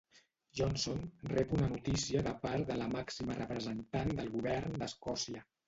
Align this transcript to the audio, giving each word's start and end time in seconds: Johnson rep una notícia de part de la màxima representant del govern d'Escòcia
Johnson 0.59 1.03
rep 1.33 1.53
una 1.57 1.67
notícia 1.73 2.25
de 2.29 2.33
part 2.47 2.67
de 2.71 2.79
la 2.85 2.89
màxima 2.95 3.39
representant 3.43 4.17
del 4.19 4.35
govern 4.41 4.77
d'Escòcia 4.83 5.49